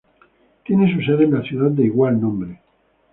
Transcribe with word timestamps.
Tiene 0.65 0.91
su 0.91 0.99
sede 1.03 1.25
en 1.25 1.33
la 1.35 1.43
ciudad 1.43 1.69
de 1.69 1.85
igual 1.85 2.19
nombre. 2.19 2.59